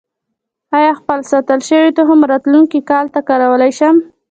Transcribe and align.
آیا 0.77 0.91
خپل 0.99 1.19
ساتل 1.31 1.59
شوی 1.67 1.89
تخم 1.97 2.19
راتلونکي 2.31 2.79
کال 2.89 3.05
ته 3.13 3.19
کارولی 3.27 3.71
شم؟ 3.77 3.95